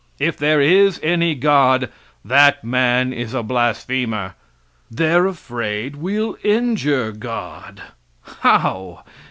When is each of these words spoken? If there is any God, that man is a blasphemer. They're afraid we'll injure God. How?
If 0.17 0.35
there 0.35 0.59
is 0.59 0.99
any 1.03 1.35
God, 1.35 1.91
that 2.25 2.63
man 2.63 3.13
is 3.13 3.35
a 3.35 3.43
blasphemer. 3.43 4.33
They're 4.89 5.27
afraid 5.27 5.97
we'll 5.97 6.39
injure 6.43 7.11
God. 7.11 7.83
How? 8.39 9.03